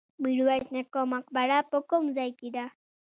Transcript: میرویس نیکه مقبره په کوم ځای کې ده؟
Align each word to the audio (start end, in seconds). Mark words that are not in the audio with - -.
میرویس 0.23 0.65
نیکه 0.75 1.01
مقبره 1.13 1.57
په 1.69 1.77
کوم 1.89 2.03
ځای 2.17 2.31
کې 2.39 2.49
ده؟ 2.55 2.65